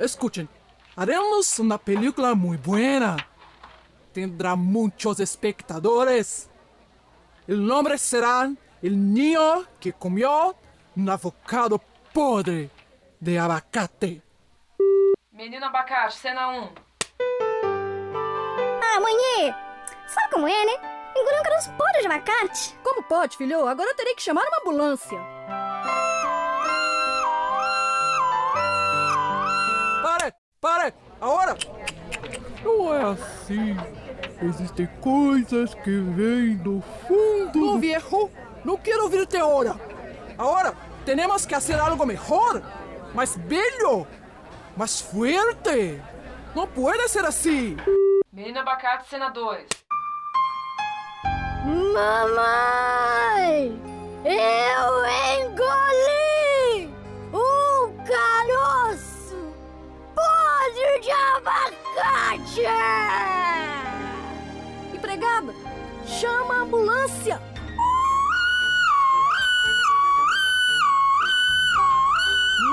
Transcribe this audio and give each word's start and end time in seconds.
Escuchen, 0.00 0.48
haremos 0.96 1.58
una 1.58 1.76
película 1.76 2.34
muy 2.34 2.56
buena. 2.56 3.18
Tendrá 4.14 4.56
muchos 4.56 5.20
espectadores. 5.20 6.48
El 7.46 7.66
nombre 7.66 7.98
será 7.98 8.50
El 8.80 9.12
niño 9.12 9.66
que 9.78 9.92
comió 9.92 10.56
un 10.96 11.10
avocado 11.10 11.78
podre 12.14 12.70
de 13.20 13.38
abacate. 13.38 14.22
Menino 15.32 15.66
Abacate, 15.66 16.16
cena 16.16 16.48
1. 16.48 16.72
Ah, 18.82 19.00
mãe, 19.00 19.54
sabe 20.06 20.32
como 20.32 20.48
é, 20.48 20.64
né? 20.64 20.72
Engoliu 21.14 21.40
um 21.40 21.42
caroço 21.42 21.70
podre 21.72 22.00
de 22.00 22.06
abacate. 22.06 22.74
Como 22.82 23.02
pode, 23.02 23.36
filho? 23.36 23.68
Agora 23.68 23.90
eu 23.90 23.96
terei 23.96 24.14
que 24.14 24.22
chamar 24.22 24.44
uma 24.48 24.60
ambulância. 24.60 25.39
Assim. 33.10 33.76
Existem 34.42 34.86
coisas 35.00 35.74
que 35.74 35.90
vêm 35.90 36.56
do 36.56 36.82
fundo. 37.06 37.58
No 37.58 37.78
viejo, 37.78 38.30
não 38.64 38.76
quero 38.76 39.04
ouvir-te 39.04 39.36
agora. 39.36 39.76
Agora, 40.38 40.74
temos 41.04 41.44
que 41.44 41.54
fazer 41.54 41.78
algo 41.78 42.06
melhor, 42.06 42.62
mais 43.14 43.36
bello, 43.36 44.06
mais 44.76 45.00
fuerte. 45.00 46.00
Não 46.54 46.66
pode 46.66 47.08
ser 47.08 47.24
assim. 47.24 47.76
Menino 48.32 48.60
Abacate, 48.60 49.08
cena 49.08 49.28
2. 49.28 49.66
Mamãe! 51.92 53.78
Eu 54.24 55.06
engoli 55.44 56.19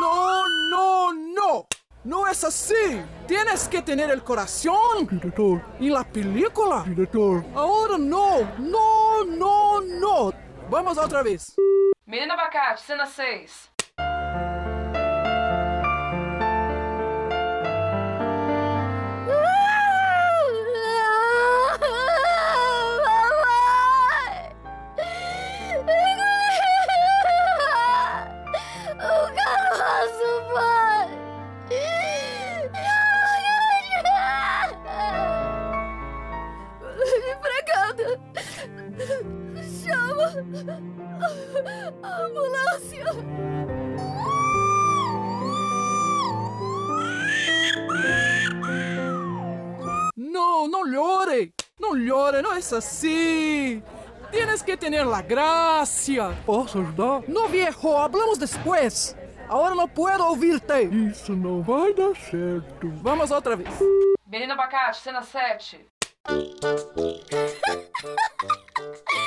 No, 0.00 0.48
no, 0.70 1.12
no. 1.12 1.66
No 2.04 2.28
es 2.28 2.44
así. 2.44 3.02
Tienes 3.26 3.68
que 3.68 3.80
tener 3.82 4.10
el 4.10 4.22
corazón. 4.22 5.06
Director. 5.10 5.62
En 5.80 5.92
la 5.92 6.04
película. 6.04 6.84
Director. 6.86 7.44
Ahora 7.54 7.96
no. 7.96 8.40
No, 8.58 9.24
no, 9.24 9.80
no. 9.80 10.32
Vamos 10.68 10.98
otra 10.98 11.22
vez. 11.22 11.54
Menino 12.06 12.34
Abacate, 12.34 12.82
cena 12.82 13.06
6. 13.06 13.73
Chama 39.82 40.26
a 42.02 42.24
ambulância. 42.24 43.04
No, 50.16 50.68
no 50.68 50.84
llore. 50.86 51.52
No 51.78 51.94
llore, 51.94 52.42
no 52.42 52.52
es 52.54 52.72
así. 52.72 53.82
Tienes 54.30 54.62
que 54.62 54.76
tener 54.76 55.06
la 55.06 55.22
gracia. 55.22 56.30
¿Posso 56.44 56.80
ajudar? 56.80 57.22
No, 57.28 57.48
viejo, 57.48 57.98
hablamos 57.98 58.38
después. 58.38 59.16
Ahora 59.48 59.74
no 59.74 59.86
puedo 59.86 60.26
oírte. 60.28 60.84
Isso 60.84 61.32
não 61.32 61.62
vai 61.62 61.92
dar 61.94 62.16
certo. 62.16 62.90
Vamos 63.02 63.30
outra 63.30 63.54
vez. 63.56 63.68
Menino 64.26 64.54
Abacate, 64.54 65.00
cena 65.00 65.22
7. 65.22 65.86
Ha 67.66 67.72
ha 67.72 68.14
ha! 69.08 69.23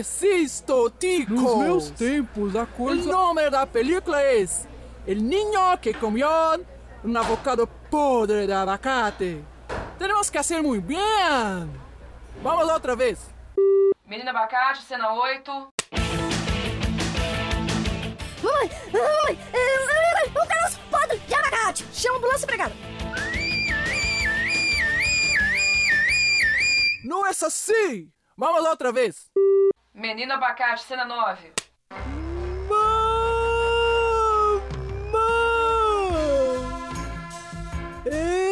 Existo, 0.00 0.90
Tico. 0.98 1.32
Nos 1.32 1.58
meus 1.58 1.90
tempos, 1.90 2.56
a 2.56 2.66
coisa... 2.66 3.08
O 3.08 3.12
nome 3.12 3.48
da 3.50 3.66
película 3.66 4.20
é 4.20 4.44
El 5.06 5.28
niño 5.28 5.78
que 5.80 5.94
comió 5.94 6.28
un 7.04 7.16
avocado 7.16 7.66
podre 7.66 8.46
de 8.46 8.54
abacate. 8.54 9.42
Tenemos 9.98 10.30
que 10.30 10.38
hacer 10.38 10.62
muy 10.62 10.78
bien. 10.78 11.70
Vamos 12.42 12.70
outra 12.70 12.94
vez. 12.94 13.18
Menino 14.04 14.30
Abacate, 14.30 14.82
cena 14.82 15.12
8. 15.12 15.72
Mamãe, 18.42 18.70
mamãe, 18.92 19.38
é, 19.52 20.30
um 20.30 20.46
caroço 20.46 20.80
podre 20.90 21.18
de 21.18 21.34
abacate. 21.34 21.86
Chama 21.92 22.14
a 22.14 22.18
ambulância, 22.18 22.44
empregada. 22.44 22.74
Não 27.04 27.26
é 27.26 27.30
assim. 27.30 28.10
Vamos 28.36 28.64
outra 28.66 28.90
vez. 28.90 29.30
Menino 30.00 30.32
Abacate, 30.32 30.82
cena 30.84 31.04
9. 31.04 31.52
Eu 38.06 38.49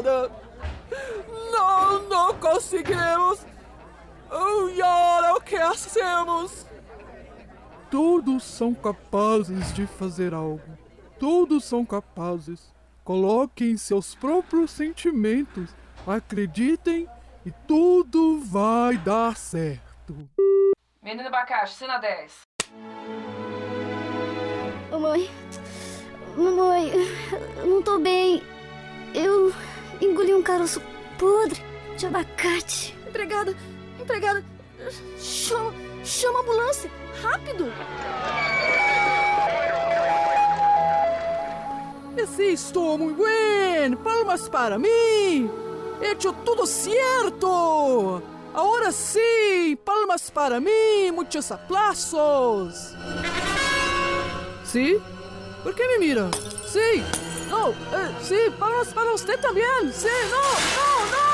condenada! 0.00 0.30
Não, 1.52 2.08
não 2.08 2.34
conseguimos! 2.34 3.44
E 4.74 4.82
agora 4.82 5.34
o 5.34 5.40
que 5.40 5.56
hacemos? 5.56 6.66
Todos 7.90 8.44
são 8.44 8.72
capazes 8.72 9.72
de 9.74 9.86
fazer 9.86 10.32
algo. 10.32 10.62
Todos 11.18 11.64
são 11.64 11.84
capazes. 11.84 12.72
Coloquem 13.04 13.76
seus 13.76 14.14
próprios 14.14 14.70
sentimentos. 14.70 15.70
Acreditem 16.06 17.08
e 17.44 17.50
tudo 17.66 18.40
vai 18.40 18.96
dar 18.96 19.36
certo. 19.36 20.28
Menino 21.02 21.28
Abacate, 21.28 21.74
cena 21.74 21.98
10. 21.98 22.40
Mamãe, 24.90 25.28
mamãe, 26.36 26.92
eu 27.56 27.66
não 27.66 27.82
tô 27.82 27.98
bem. 27.98 28.42
Eu 29.12 29.52
engoli 30.00 30.34
um 30.34 30.42
caroço 30.42 30.80
podre 31.18 31.62
de 31.96 32.06
abacate. 32.06 32.96
Empregada, 33.06 33.54
empregada, 34.00 34.44
chama, 35.18 35.72
chama 36.04 36.38
a 36.38 36.42
ambulância. 36.42 36.90
Rápido. 37.22 37.72
Listo, 42.50 42.98
muy 42.98 43.14
bien. 43.14 43.96
Palmas 43.96 44.48
para. 44.48 44.76
He 44.76 45.48
hecho 46.10 46.32
todo 46.44 46.66
cierto. 46.66 48.20
Ahora 48.52 48.90
sí, 48.90 49.78
palmas 49.84 50.32
para 50.32 50.58
mí, 50.58 51.12
muchos 51.12 51.52
aplausos. 51.52 52.96
¿Sí? 54.64 54.98
¿Por 55.62 55.76
qué 55.76 55.84
me 55.86 56.04
mira? 56.04 56.28
Sí. 56.66 57.29
No, 57.50 57.70
eh, 57.70 58.14
sí, 58.22 58.36
para 58.58 59.12
usted 59.12 59.38
también. 59.40 59.92
Sí, 59.92 60.06
no, 60.30 60.38
no, 60.38 61.10
no. 61.10 61.29